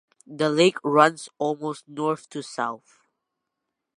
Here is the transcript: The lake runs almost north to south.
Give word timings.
The 0.25 0.49
lake 0.49 0.77
runs 0.83 1.29
almost 1.37 1.87
north 1.87 2.27
to 2.31 2.41
south. 2.41 3.01